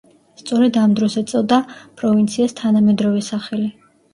[0.41, 1.59] სწორედ ამ დროს ეწოდა
[2.01, 3.71] პროვინციას თანამედროვე სახელი.